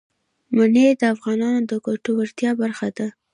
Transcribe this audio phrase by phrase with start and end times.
[0.55, 3.07] منی د افغانانو د ګټورتیا برخه ده.